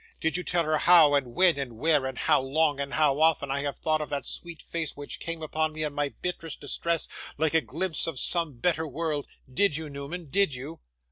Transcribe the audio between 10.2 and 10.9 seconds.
did you?